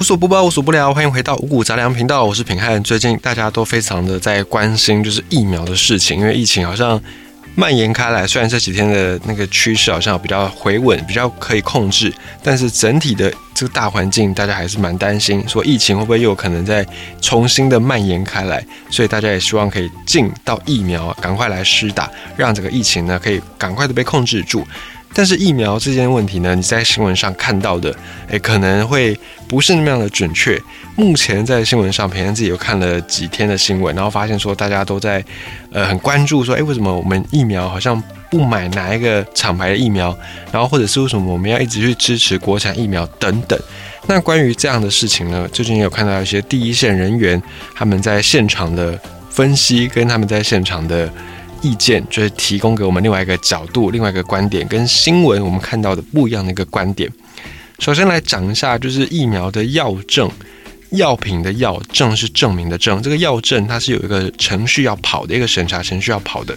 [0.00, 2.80] 无所不包，无所不聊，欢迎回到五谷杂粮频道，我是品汉。
[2.84, 7.02] 最近大家都非常的在关心，就是疫苗的事情，因为疫情好像
[7.56, 12.14] 蔓延开来，虽然这几天的那个趋势好像比较回稳，比较可以控制，
[12.44, 16.86] 但是整体的这个大环境，大家还是蛮担心，说疫情会不会又可能再
[17.20, 24.64] 重新的蔓延开来，所以大家也希望可以进到疫苗，赶快来施打，让这个疫情呢可以赶快的被控制住。
[25.18, 27.92] 但是疫苗这件问题呢，你在新闻上看到的，
[28.28, 29.18] 诶，可能会
[29.48, 30.56] 不是那么样的准确。
[30.94, 35.24] 目前在新闻上，平安自己有看了几天的新闻，然后发现说大家都在，
[35.72, 38.00] 呃，很关注说，诶，为什么我们疫苗好像
[38.30, 40.16] 不买哪一个厂牌的疫苗？
[40.52, 43.58] 然后或者是为什么我们要一直去支持国产疫苗等等？
[44.06, 47.42] 那关于这样的事情呢，最近有看到一些第一线人员
[47.74, 48.96] 他们在现场的
[49.28, 51.12] 分析，跟他们在现场的。
[51.60, 57.10] 意见就是提供给我们另外一个角度、另外一个观点，跟新闻我们看到的不一样的一个观点。
[57.78, 60.30] 首先来讲一下，就是疫苗的药证，
[60.90, 66.56] 药品的药证是证明的证，这个药证它是有一个程序要跑的，一个审查程序要跑的。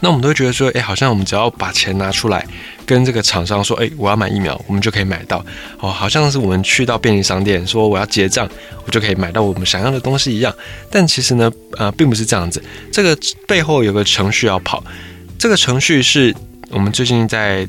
[0.00, 2.46] 那我们都会觉得说，哎，好像我们只要把钱拿出来，
[2.90, 5.38] 跟这个厂商说，哎，我要买疫苗，我们就可以买到。
[5.78, 8.50] 哦，好像是我们去到便利商店说我要结账，
[8.84, 10.52] 我就可以买到我们想要的东西一样。
[10.90, 12.60] 但其实呢，呃，并不是这样子。
[12.90, 13.16] 这个
[13.46, 14.82] 背后有个程序要跑，
[15.38, 16.34] 这个程序是
[16.70, 17.64] 我们最近在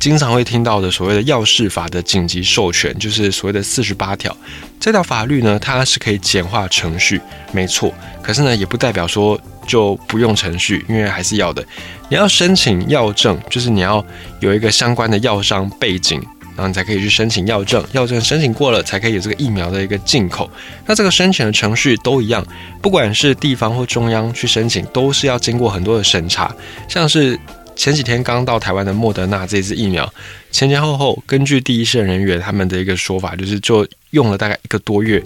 [0.00, 4.36] 经常会听到的所谓的药事法的紧急授权，就是所谓的四十八条。
[4.80, 7.20] 这条法律呢，它是可以简化程序，
[7.52, 7.94] 没错。
[8.20, 9.40] 可是呢，也不代表说。
[9.66, 11.64] 就不用程序，因为还是要的。
[12.08, 14.04] 你要申请药证，就是你要
[14.40, 16.20] 有一个相关的药商背景，
[16.54, 17.84] 然后你才可以去申请药证。
[17.92, 20.48] 药证申请过了，才可以有这个疫苗的一个进口。
[20.86, 22.46] 那这个申请的程序都一样，
[22.82, 26.54] 不管是地方或中央去申请，都是要经过很多的审查。
[26.88, 27.38] 像是
[27.74, 30.12] 前几天刚到台湾的莫德纳这支疫苗，
[30.50, 35.20] 前前后后根据第一线人员他们的一个说法，就是就用了大概一个多月。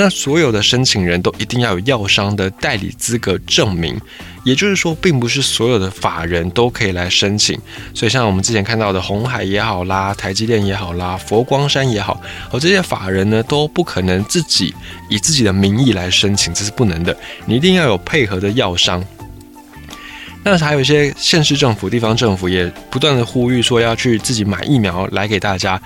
[0.00, 4.00] 那所有的申请人都一定要有药商的代理资格证明，
[4.44, 7.58] 也就是说，并不是所有的法人都可以来申请。
[7.92, 12.22] 所以，像我们之前看到的红海也好啦，台积电也好啦，佛光山也好，
[12.52, 14.72] 而这些法人呢，都不可能自己
[15.10, 17.16] 以自己的名义来申请，这是不能的。
[17.44, 19.04] 你一定要有配合的药商。
[20.44, 25.80] 那还有一些县市政府、地方政府也不断的呼吁说，要去自己买疫苗来给大家。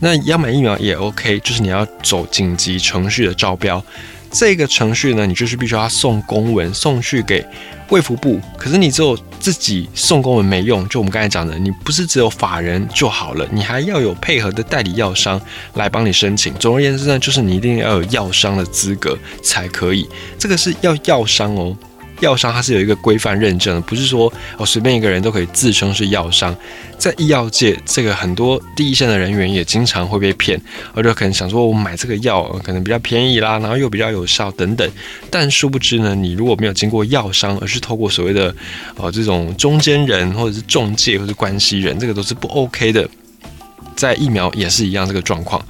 [0.00, 3.84] 那要买疫苗也 OK，就是你要走紧急程序的招标，
[4.30, 7.44] 这个程序呢，你就是必须要送公文送去给
[7.90, 8.40] 卫福部。
[8.56, 15.40] 可是你只有自己送公文没用，就我们刚才讲的，你不是只有法人就好了，你还要有配合的代理药商
[15.74, 16.54] 来帮你申请。
[16.54, 20.08] 总而言之呢，就是你一定要有药商的资格才可以，
[20.38, 21.76] 这个是要药商哦。
[22.20, 26.54] 药商它是有一个规范认证的，不是说哦随便一个人都可以自称是药商。
[26.98, 30.60] 在医药界，这个很多第一线的人员也经常会被骗，
[30.94, 34.90] 而且可能想说我买这个药可能比较便宜啦，然后又比较有效等等。
[35.30, 38.52] 但殊不知呢，你如果没有经过药商，而是透过所谓的
[38.96, 43.08] 哦这种中间人或者是中介或者关系人，这个都是不 OK 的。
[43.94, 45.64] 在疫苗也是一样这个状况。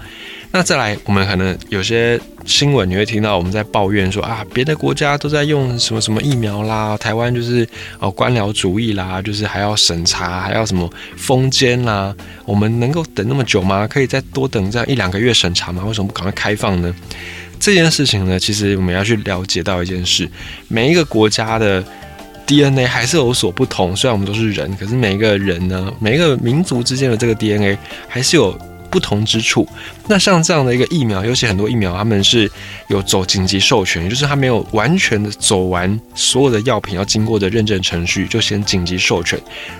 [0.51, 12.17] 那再来，我们可能有些新闻你会听到我们在抱怨说啊，别的国家都在用什么什么疫苗啦，台湾就是哦官僚主义啦，就是还要审查，还要什么封监啦，
[12.47, 13.87] 我们能够等那么久吗？
[13.87, 15.85] 可以再多等这样一两个月审查吗？
[15.85, 16.93] 为什么不赶快开放呢？
[17.61, 20.27] 这件事情呢，其实我们要去了解到一件事，
[20.69, 21.85] 每一个国家的
[22.47, 27.77] DNA 还是有所不同，虽然我们都是人，可是每一个人呢，每一个民族之间的这个 DNA
[28.09, 28.59] 还是有。
[28.91, 29.69] 不同之处，
[30.07, 32.51] 那像这样的一个疫苗，尤其很多疫苗，他们是
[32.89, 39.39] 有走紧急授权，也就是他没有完全的走完所有的药品要经过的认证程序，就先紧急授权。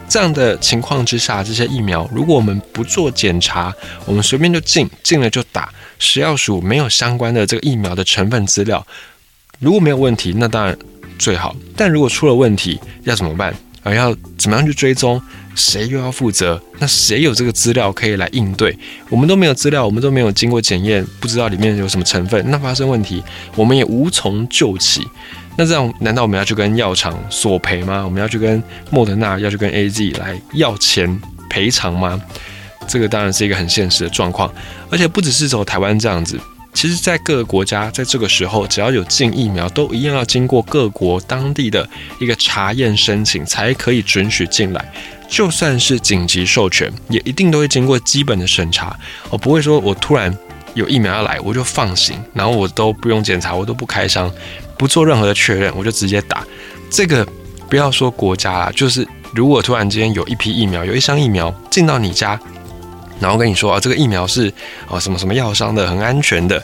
[0.09, 3.73] 这样的情况之下，这些疫苗如果我们不做检查，
[4.05, 8.87] 我们随便就进，进了就打，食药署没有相关的这个疫苗的成分资料，
[9.59, 10.77] 如果没有问题，那当然
[11.19, 11.57] 最好。
[11.77, 13.55] 但如果出了问题，要怎么办？
[13.95, 15.21] 要怎么样去追踪？
[15.55, 16.61] 谁又要负责？
[16.79, 18.77] 那谁有这个资料可以来应对？
[19.11, 22.49] 我们都没有资料，我们都没有经过检验，不知道里面有什么成分。
[22.49, 23.23] 那发生问题，
[23.57, 25.05] 我们也无从救起。
[25.57, 28.05] 那这样，难道我们要去跟药厂索赔吗？
[28.05, 31.21] 我们要去跟莫德纳，要去跟 A Z 来要钱
[31.51, 32.21] 赔偿吗？
[32.87, 34.49] 这个当然是一个很现实的状况。
[34.91, 36.39] 而且不只是走台湾这样子，
[36.75, 41.89] 其实在各个国家，在这个时候，只要有进疫苗，都一样要经过各国当地的
[42.21, 44.93] 一个查验申请，才可以准许进来。
[45.29, 48.97] 就算是紧急授权，也一定都会经过基本的审查。
[49.29, 50.35] 我不会说我突然
[50.75, 54.33] 有疫苗要来，我就放行，然后我都不用检查，我都不开箱，
[54.79, 56.47] 不做任何的确认，我就直接打。
[56.89, 57.27] 这个
[57.69, 62.41] 不要说国家啦，就是如果突然之间有一批疫苗，有一箱疫苗进到你家，
[63.21, 64.53] 然后跟你说啊，这个疫苗是
[64.89, 66.63] 啊什么什么药商的，很安全的，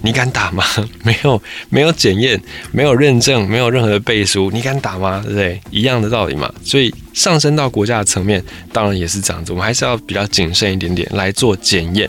[0.00, 0.64] 你敢打吗？
[1.04, 2.40] 没有没有检验，
[2.70, 5.20] 没有认证，没有任何的背书，你敢打吗？
[5.24, 5.60] 对不对？
[5.70, 6.52] 一样的道理嘛。
[6.64, 12.08] 所以上升到国家的层面，当然也是这样子，我们还是要比较谨慎一点点来做检验。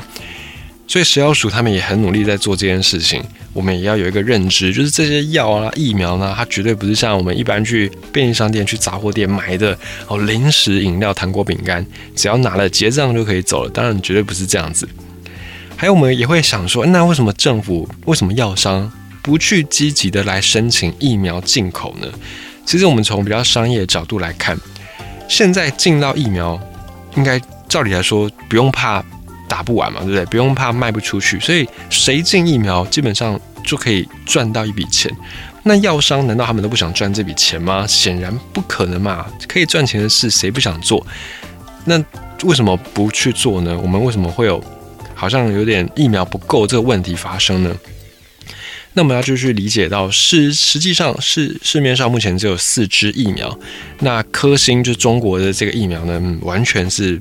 [0.87, 3.23] 所以食药署他们也很努力在做这件事情。
[3.53, 9.77] 我们也要有一个认知，就是这些药啊、疫苗呢，它绝对不是像我们一般去便利商店、去杂货店买的
[10.07, 11.85] 哦，零食、饮料、糖果、饼干，
[12.15, 13.69] 只要拿了结账就可以走了。
[13.69, 14.89] 当然，绝对不是这样子。
[15.77, 18.91] 还有，我们也会想说，那为什么政府、为什么药商
[19.21, 22.07] 不去积极的来申请疫苗进口呢？
[22.65, 24.57] 其实，我们从比较商业的角度来看，
[25.29, 26.59] 现在进到疫苗，
[27.15, 27.39] 应该
[27.69, 29.03] 照理来说不用怕。
[29.47, 30.25] 打不完嘛，对不对？
[30.25, 35.11] 不用怕卖不出去，所以谁进疫苗基本上就可以赚到一笔钱。
[35.63, 37.85] 那药商难道他们都不想赚这笔钱吗？
[37.87, 39.25] 显然不可能嘛！
[39.47, 41.05] 可以赚钱的事谁不想做？
[41.85, 42.03] 那
[42.43, 43.79] 为什么不去做呢？
[43.81, 44.61] 我们为什么会有
[45.13, 47.73] 好像有点疫苗不够这个问题发生呢？
[48.93, 53.57] 那我们要就去理解到，是实际上是市面上目前只有四支疫苗。
[53.99, 57.19] 那科兴就中国的这个疫苗呢，完全是。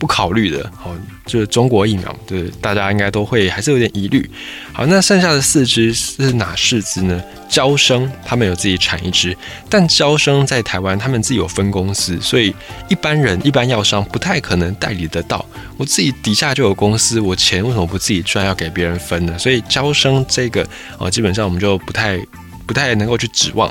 [0.00, 0.94] 不考虑的，好，
[1.26, 4.28] 就是中国疫苗，对大家应该都会还是有点疑虑。
[4.72, 7.22] 好，那剩下的四支是哪四支呢？
[7.50, 9.36] 交生他们有自己产一支，
[9.68, 12.54] 但交生在台湾他们自己有分公司，所以
[12.88, 15.44] 一般人一般药商不太可能代理得到。
[15.76, 19.38] 我自己底下就有公司，我钱为什么不自己赚，要给别人分呢？
[19.38, 22.18] 所以交生这个哦，基本上我们就不太
[22.66, 23.70] 不太能够去指望。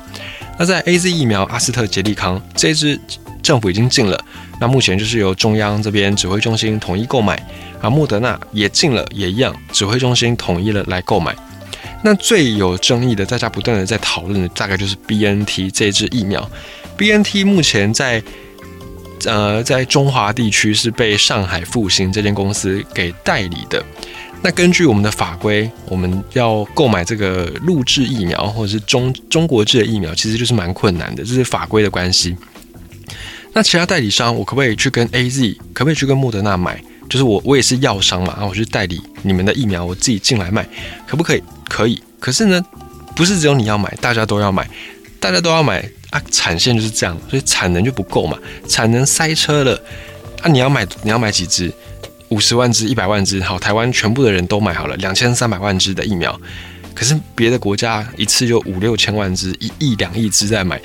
[0.59, 2.99] 那在 A Z 疫苗，阿斯特捷利康这支
[3.41, 4.19] 政府已经进了。
[4.59, 7.35] 那目前就是由中央这边指挥中心统一购买，
[7.81, 11.35] 啊，莫德纳也进了，也一样，指挥中心统一了来购买。
[12.01, 16.49] 那最有争议的，大家不断的在讨论的，大概就是 B N T 这支疫苗。
[16.95, 18.21] B N T 目前在
[19.25, 23.83] 呃在中华地区是被上海复兴这间公司给代理的。
[24.41, 32.37] 那根据我们的法规，我们要购买这个陆制疫苗或者是中中国制的疫苗，其实就是蛮困难的，这是法规的关系。
[33.53, 36.81] 那其他代理商，我可不可以去跟 A Z，可不可以去跟莫德纳买？
[37.09, 40.67] 就是我我也是药商嘛，然后我去代理你们的疫苗，我自己进来卖，
[41.07, 41.41] 可不可以？
[41.67, 42.01] 可以。
[42.19, 42.63] 可是呢，
[43.15, 44.69] 不是只有你要买，大家都要买，
[45.19, 46.21] 大家都要买啊！
[46.29, 48.37] 产线就是这样，所以产能就不够嘛，
[48.67, 49.81] 产能塞车了
[50.43, 50.49] 啊！
[50.49, 51.73] 你要买，你要买几支？
[52.29, 56.39] 五十万支、一百万支，好，台湾全部的人都买好了，两千三百万支的疫苗，
[56.93, 60.79] 可是别的国家一次就五六千万支、一亿、两亿支在买。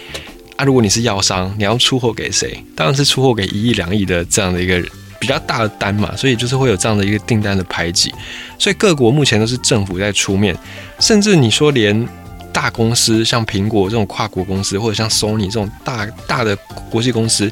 [0.57, 2.63] 啊，如果你是药商，你要出货给谁？
[2.77, 4.81] 当然是出货给一亿两亿的这样的一个
[5.19, 8.15] 比较大的单嘛，所以就是会有这样的一个订单的排挤。
[8.59, 10.57] 所以各国目前都是政府在出面，
[11.01, 12.09] 甚至你说连
[12.53, 16.57] 大公司像苹果这种跨国公司，或者像 Sony 这种大大的
[16.89, 17.51] 国际公司，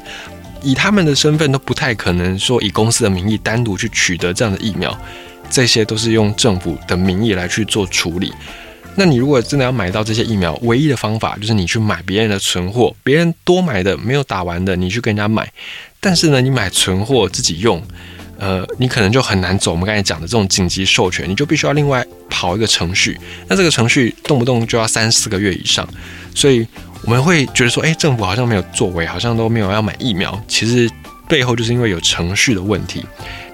[0.61, 4.97] 以他们的身份都不太可能说以公司的名义单独去取得这样的疫苗，
[5.49, 8.31] 这些都是用政府的名义来去做处理。
[8.95, 15.51] 那你如果真的要买到这些疫苗，唯一的方法就是你去买别人的存货，别人多买的没有打完的，你去跟人家买。
[15.99, 17.81] 但是呢，你买存货自己用，
[18.37, 23.17] 呃，你可能就很难走我们刚才讲的这种紧急授权，你就必须要另外跑一个程序。
[23.47, 25.87] 那这个程序动不动就要三四个月以上，
[26.35, 26.67] 所以
[27.03, 30.39] 我们会觉得说，哎，政府好像没有作为，好像都没有要买疫苗。
[30.47, 30.87] 其实
[31.27, 33.03] 背后就是因为有程序的问题。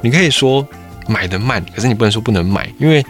[0.01, 0.67] 你可以说
[1.07, 3.01] 买的慢，可是你不能说不能买，因为。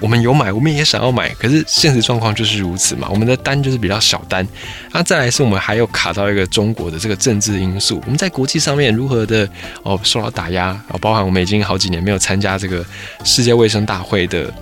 [0.00, 3.06] 我们有买，我们也想要买，可是现实状况就是如此嘛。
[3.10, 4.46] 我们的单就是比较小单，
[4.92, 8.00] 那再来是我们还有卡到一个中国的这个政治因素。
[8.04, 9.48] 我们在国际上面如何的
[9.82, 10.96] 哦受到打压啊？
[11.00, 12.84] 包含我们已经好几年没有参加这个
[13.24, 14.52] 世界卫生大会的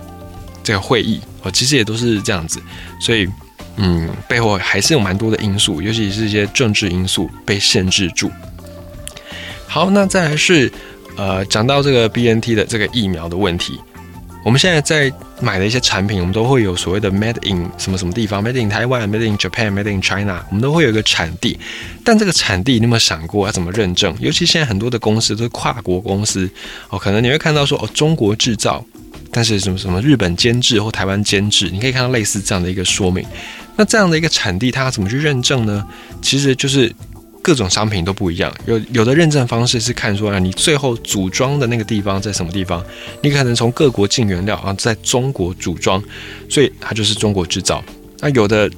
[0.61, 2.59] 这个会议哦，其实也都是这样子。
[2.99, 3.25] 所以
[3.77, 8.29] 嗯，背后还是有蛮多的因素，尤其是一些政治因素被限制住。
[9.67, 10.69] 好，那再来是
[11.15, 13.79] 呃讲到这个 B N T 的这个疫苗的问题。
[14.49, 21.59] 我们现在在买的一些产品，我们都会有所谓的 made in 什么什么地方，made in Taiwan，made in Japan，made in China，我们都会有一个产地。
[22.03, 24.17] 但这个产地，你有没有想过要怎么认证？
[24.19, 26.49] 尤其现在很多的公司都是跨国公司
[26.89, 28.83] 哦，可能你会看到说哦中国制造，
[29.31, 33.23] 但是什么什么日本监制或台湾监制，你可以看到类似这样的一个说明。
[33.75, 35.85] 那这样的一个产地，它怎么去认证呢？
[36.23, 36.91] 其实就是。
[37.49, 42.85] 各种商品都不一样，有有的认证方式是看说啊，你最后组装的那个地方在什么地方，
[43.23, 45.99] 你可能从各国进原料啊，在中国组装，
[46.47, 47.83] 所以它就是中国制造。
[48.19, 48.69] 那有的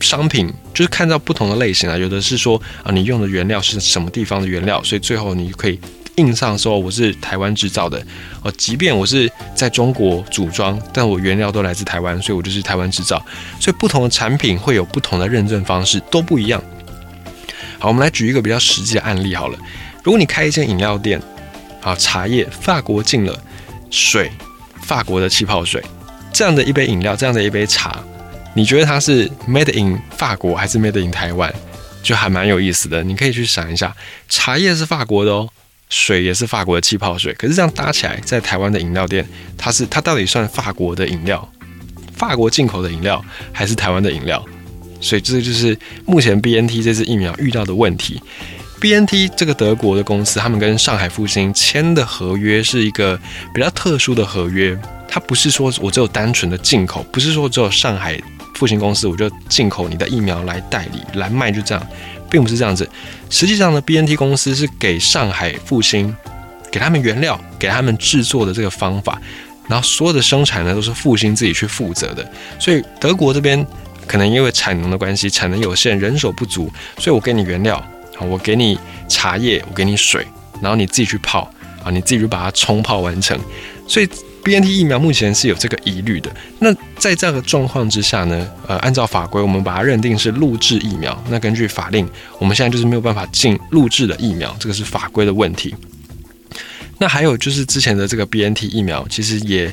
[0.00, 5.76] 商品就是看到不同的类型啊，有的是说啊，你用的原料是什么地方的原料，所以最后你可以
[6.14, 8.00] 印上说我是台湾制造的
[8.44, 13.20] 哦，即便我是在中国组装，但我原料都来自台湾，所以我就是台湾制造。
[13.58, 16.62] 所以不同的产品会有不同的认证方式，都不一样。
[17.80, 19.58] 好，我们来举一个比较实际的案例好了。
[20.04, 21.20] 如果你开一间饮料店，
[21.80, 23.42] 好茶叶，法国进了
[23.90, 24.30] 水，
[24.82, 25.82] 法国的气泡水，
[26.30, 27.98] 这样的一杯饮料，这样的一杯茶，
[28.54, 31.52] 你觉得它是 made in 法国还是 made in 台湾？
[32.02, 33.94] 就还蛮有意思的，你可以去想一下，
[34.28, 35.48] 茶叶是法国的哦，
[35.88, 41.46] 水也是法国的气泡水，可是这样搭起来，在台湾的饮料店，它是它到底算法国的饮料，
[42.14, 44.44] 法国进口的饮料，还是台湾的饮料？
[45.00, 48.20] 所以这个就是目前 B N T 这支疫苗遇到的问题。
[48.80, 53.18] B N T 这个德国的公司，他们跟上海复兴签的合约是一个
[53.54, 54.78] 比较特殊的合约，
[55.08, 58.20] 它不是说我只有单纯的进口，不是说只有上海。
[58.56, 61.86] 复兴公司，我就进口你的疫苗来代理来卖，就这样，
[62.28, 62.86] 并不是这样子。
[63.30, 66.14] 实际上呢，B N T 公司是给上海复兴
[66.70, 69.18] 给他们原料，给他们制作的这个方法，
[69.66, 72.30] 然后所有的生产呢都是复兴自己去负责的。
[72.58, 73.66] 所以德国这边
[74.06, 77.84] 可能因为产能的关系，产能有限，人手不足，所以我给你原料，
[78.20, 78.78] 我给你
[79.08, 80.26] 茶叶，我给你水，
[80.60, 81.50] 然后你自己去泡
[81.84, 83.38] 啊，你自己就把它冲泡完成。
[83.86, 84.08] 所以。
[84.42, 86.34] B N T 疫苗目前是有这个疑虑的。
[86.60, 88.50] 那在这个状况之下呢？
[88.66, 91.22] 呃，按照法规，我们把它认定是录制疫苗。
[91.28, 95.74] 那根据法令，我们现在就是没有办法进录制的疫苗，这个是法规的问题。
[96.96, 99.70] 那还有就是之前的这个 B N T 疫苗，其实也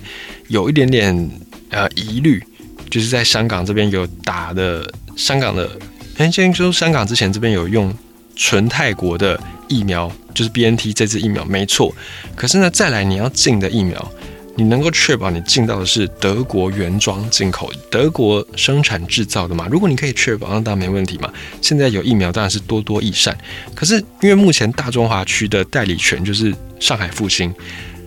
[0.50, 1.32] 有一点点
[1.70, 2.44] 呃疑虑，
[2.90, 5.70] 就是在香港这边有打的香港的，
[6.18, 7.94] 哎，先说香港之前这边有用
[8.36, 11.94] 纯泰国的疫苗，就是 B N T 这支疫苗没错。
[12.36, 14.12] 可是呢，再来你要进的疫苗。
[14.60, 19.68] 你能够确保你进到的是德国原装进口、德国生产制造的吗？
[19.70, 21.32] 如果你可以确保，那当然没问题嘛。
[21.62, 23.38] 现在有疫苗当然是多多益善，
[23.76, 27.54] 可是因为目前大中华区的代理权就是上海复兴，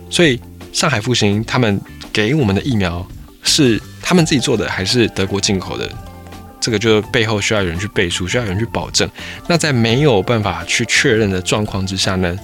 [0.09, 0.37] 所以
[0.73, 1.79] 上海复兴他们
[2.11, 3.07] 给我们的疫苗
[3.43, 5.89] 是他们自己做的还是德国进口的？
[6.59, 9.09] 这个就背后需要有人去背书，需要有人去保证。
[9.47, 12.37] 那在没有办法去确认的状况之下呢？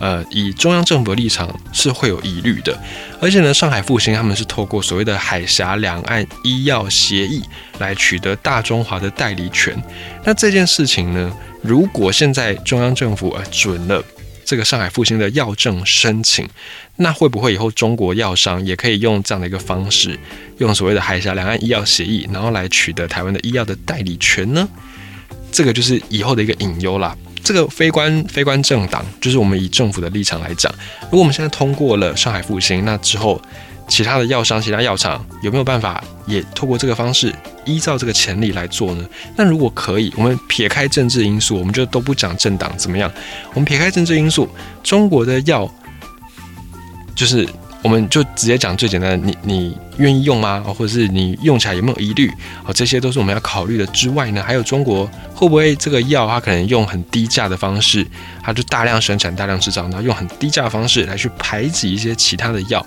[0.00, 2.76] 呃，以中央政府的立场是会有疑虑的，
[3.20, 7.42] 而且呢，上海复兴他们是透过所谓的海峡两岸医药协议
[7.78, 9.80] 来取得大中华的代理权。
[10.24, 14.02] 那这件事情呢，如果现在中央政府呃准了
[14.44, 16.48] 这个上海复兴的药证申请，
[16.96, 20.18] 那会不会以后中国药商也可以用这样的一个方式，
[20.58, 24.68] 用所谓的海峡两岸医药协议，然后来取得台湾的医药的代理权呢？
[25.50, 27.16] 这个就是以后的一个隐忧啦。
[27.42, 30.72] 这个非官非官政党，就是我们以政府的立场来讲，
[31.04, 33.40] 如果我们现在通过了上海复兴，那之后
[33.88, 39.06] 其他的药商、其他药厂有没有办法也透过这个方式，依照这个潜力来做呢？
[39.36, 43.10] 那如果可以，我们撇开政治因素，我们就都不讲政党怎么样，
[43.52, 44.48] 我们撇开政治因素，
[44.82, 45.70] 中国的药
[47.14, 47.48] 就是。
[47.84, 50.64] 我们就直接讲最简单的，你你愿意用吗？
[50.66, 52.32] 或者是你用起来有没有疑虑？
[52.64, 53.84] 哦，这些都是我们要考虑的。
[53.88, 58.06] 之外呢，还有中国会不会这个药，它可能用很低价的方式，
[58.42, 62.86] 它就大量生产、大量制造，然后用很低价的方式来去排挤一些其他的药，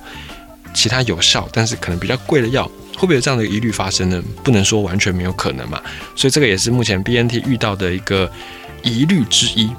[0.78, 2.66] 其他有效但是可能比较贵的药，
[2.96, 4.24] 会不会有这样的疑虑发生呢？
[4.44, 5.82] 不能说完全没有可能嘛。
[6.16, 8.32] 所以这个也是目前 BNT 遇到的一个
[8.84, 9.70] 疑虑之一。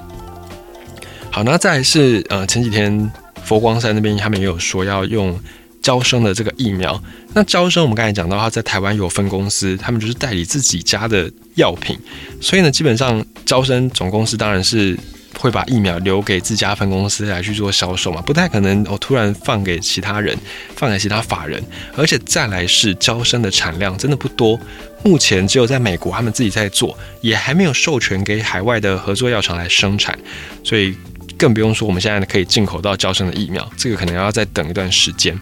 [1.30, 3.10] 好，那再是呃前几天。
[3.44, 5.40] 佛光山那边他们也有说要用
[5.80, 7.02] 招生的这个疫苗。
[7.32, 11.98] 那招生我们刚才讲到，他在台湾有分公司，他们就是代理自己家的药品。
[12.42, 14.94] 所以呢，基本上招生总公司当然是
[15.36, 20.36] 会把疫苗留给自家分公司来去做销售嘛，不太可能我突然放给其他人，
[20.76, 21.62] 放给其他法人。
[21.96, 24.58] 而且再来是招生的产量真的不多，
[25.02, 30.18] 目前只有在美国他们自己在做，也还没有授权给海外的合作药厂来生产，
[30.64, 30.96] 所以。
[31.36, 35.38] 更不用说，我们现在可以进口到交生的疫苗，这个可能要再等一段时间。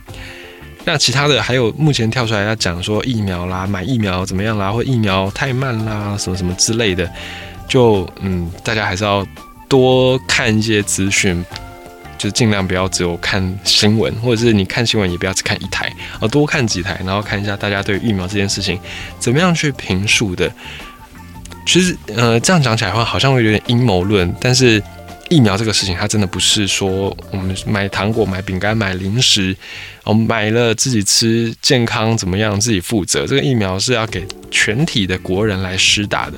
[0.85, 7.11] 那其他的还有，目前跳出来要讲说疫苗啦，买疫苗怎么样啦，或疫苗太慢啦，什么什么之类的，
[7.67, 9.27] 就嗯，大家还是要
[9.69, 11.45] 多看一些资讯，
[12.17, 18.79] 就尽量不要只有看新闻，或者是你看新闻也不要只看一台，而多看几台，然后看一下大家对疫苗这件事情
[19.19, 20.53] 怎么样去评述的。
[21.67, 24.83] 其实，呃，这样讲起来的话，好像会有点阴谋论，但是。
[25.29, 29.57] 疫苗这个事情，它真的不是说我们买糖果、买饼干、买零食，
[30.05, 33.27] 我们买了自己吃，健康怎么样自己负责。
[33.27, 36.35] 这个疫苗是要给全体的国人来施打的，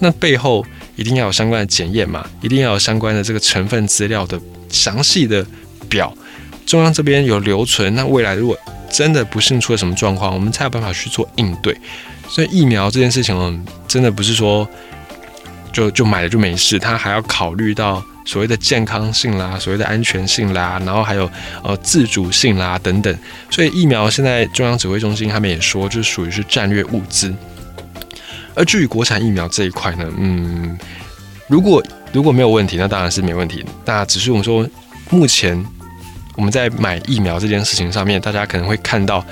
[0.00, 5.44] 那背后一定要有相关的检验嘛，一定要有相关的这个成分资料的详细的
[5.88, 6.14] 表，
[6.66, 7.94] 中央这边有留存。
[7.94, 8.56] 那未来如果
[8.90, 11.76] 真的不幸出了什么状况，我们才有办法去做应对。
[12.28, 14.68] 所以疫苗这件事情，真的不是说
[15.72, 18.02] 就就买了就没事，它还要考虑到。
[18.24, 21.28] 所谓的健康性啦，所谓的安全性啦，然后还有
[21.64, 23.18] 呃自主性啦等等，
[23.50, 27.34] 所以疫苗现在中央指挥中心他们也说，就属于是战略物资。
[28.54, 30.78] 而至于国产疫苗这一块呢，嗯，
[31.48, 31.82] 如果
[32.12, 33.64] 如果没有问题，那当然是没问题。
[33.84, 34.68] 那只是我们说，
[35.10, 35.64] 目前
[36.36, 39.24] 我们在买疫苗这件事情上面，大家可能会看到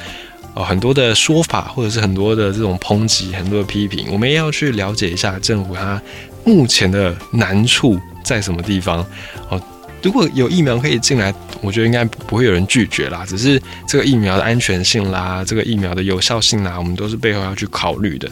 [0.55, 4.07] 呃很多的说法，或者是很多的这种抨击，很多的批评。
[4.11, 6.01] 我们也要去了解一下政府它
[6.45, 9.05] 目前的难处在什么地方
[9.49, 9.61] 哦。
[10.03, 13.23] 如果有疫苗可以进来，我觉得应该不会有人拒绝啦。
[13.29, 18.27] 只是这个疫苗的安全性啦，这个疫苗的有效性啦，我们都是背后要去考虑的。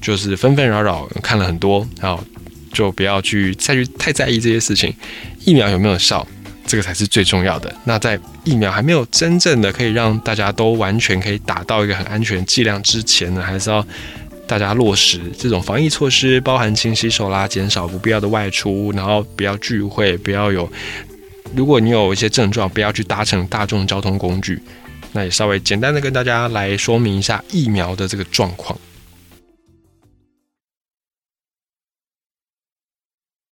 [0.00, 2.22] 就是纷纷扰扰看了很多，然后
[2.72, 4.94] 就不要去再去太在意这些事情。
[5.44, 6.26] 疫苗有没有效，
[6.66, 7.74] 这个才是最重要的。
[7.84, 13.84] 那在疫苗还没有真正的可以让大家都完全可以达到一个很安全剂量之前呢，还是要
[14.46, 20.70] 大家落实这种防疫措施，包含勤洗手啦，减少不必要的外出，然后不要聚会，不要有。
[21.54, 24.60] 如果你有一些症状，不要去搭乘大众交通工具。
[25.12, 28.78] 那也稍微简单的跟大家来说明一下疫苗的这个状况。